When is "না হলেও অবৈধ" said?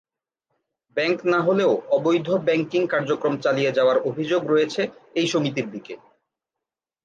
1.25-2.27